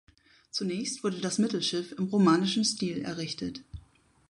Zunächst 0.49 1.03
wurde 1.03 1.19
das 1.21 1.37
Mittelschiff 1.37 1.91
im 1.95 2.05
romanischen 2.07 2.63
Stil 2.65 3.03
errichtet. 3.03 3.61